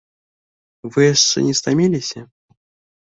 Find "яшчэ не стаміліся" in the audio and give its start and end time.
1.13-2.19